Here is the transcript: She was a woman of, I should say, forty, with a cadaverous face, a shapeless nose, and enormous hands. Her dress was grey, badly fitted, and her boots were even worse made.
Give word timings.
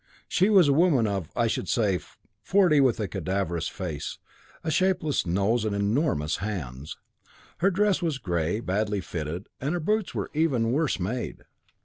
She 0.27 0.49
was 0.49 0.67
a 0.67 0.73
woman 0.73 1.05
of, 1.05 1.29
I 1.35 1.45
should 1.45 1.69
say, 1.69 1.99
forty, 2.41 2.81
with 2.81 2.99
a 2.99 3.07
cadaverous 3.07 3.67
face, 3.67 4.17
a 4.63 4.71
shapeless 4.71 5.27
nose, 5.27 5.63
and 5.63 5.75
enormous 5.75 6.37
hands. 6.37 6.97
Her 7.59 7.69
dress 7.69 8.01
was 8.01 8.17
grey, 8.17 8.61
badly 8.61 8.99
fitted, 9.01 9.47
and 9.59 9.73
her 9.75 9.79
boots 9.79 10.15
were 10.15 10.31
even 10.33 10.71
worse 10.71 10.99
made. 10.99 11.43